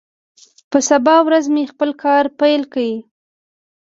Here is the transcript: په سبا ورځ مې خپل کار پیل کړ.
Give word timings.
په 0.69 0.77
سبا 0.89 1.15
ورځ 1.27 1.45
مې 1.53 1.63
خپل 1.71 1.89
کار 2.03 2.23
پیل 2.39 2.61
کړ. 2.73 2.89